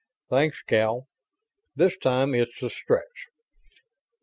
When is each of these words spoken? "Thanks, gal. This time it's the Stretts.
"Thanks, 0.31 0.63
gal. 0.67 1.05
This 1.75 1.95
time 1.95 2.33
it's 2.33 2.59
the 2.59 2.71
Stretts. 2.71 3.27